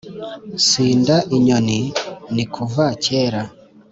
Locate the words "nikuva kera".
2.33-3.41